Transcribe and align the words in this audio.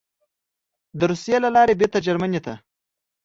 د 0.99 1.01
روسیې 1.11 1.37
له 1.45 1.49
لارې 1.55 1.77
بېرته 1.79 2.03
جرمني 2.05 2.39
ته: 2.45 2.53